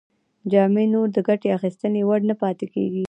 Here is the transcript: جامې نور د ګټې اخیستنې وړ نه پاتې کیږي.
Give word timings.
جامې 0.51 0.85
نور 0.93 1.07
د 1.13 1.17
ګټې 1.27 1.49
اخیستنې 1.57 2.01
وړ 2.05 2.21
نه 2.29 2.35
پاتې 2.41 2.65
کیږي. 2.73 2.99